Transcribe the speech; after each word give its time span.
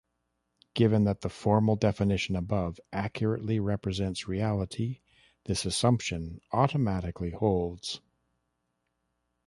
Given 0.73 1.03
that 1.03 1.21
the 1.21 1.29
formal 1.29 1.75
definition 1.75 2.35
above 2.35 2.79
accurately 2.91 3.59
represents 3.59 4.27
reality, 4.27 5.01
this 5.45 5.63
assumption 5.63 6.41
automatically 6.51 7.29
holds. 7.29 8.01